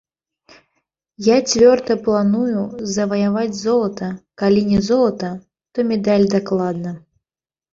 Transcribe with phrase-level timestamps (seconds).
[1.25, 2.63] Я цвёрда планую
[2.95, 4.09] заваяваць золата,
[4.43, 5.29] калі не золата,
[5.73, 6.91] то медаль дакладна.